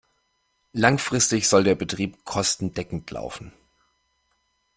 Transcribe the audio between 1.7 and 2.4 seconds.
Betrieb